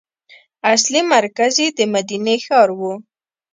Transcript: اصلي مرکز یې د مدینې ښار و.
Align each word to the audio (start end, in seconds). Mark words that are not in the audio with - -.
اصلي 0.73 1.01
مرکز 1.13 1.53
یې 1.63 1.67
د 1.77 1.79
مدینې 1.93 2.35
ښار 2.45 2.69
و. 2.79 2.81